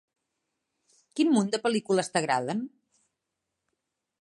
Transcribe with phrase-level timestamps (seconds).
[1.19, 2.65] Quin munt de pel·lícules t'agraden?